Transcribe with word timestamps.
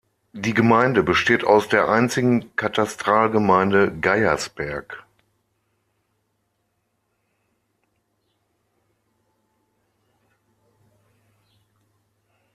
Die 0.33 0.55
Gemeinde 0.55 1.03
besteht 1.03 1.43
aus 1.43 1.69
der 1.69 1.87
einzigen 1.87 2.55
Katastralgemeinde 2.55 3.99
Geiersberg. 4.01 5.03